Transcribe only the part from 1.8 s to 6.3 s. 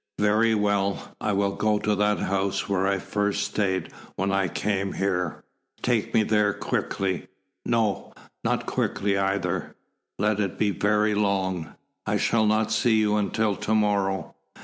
that house where I first stayed when I came here. Take me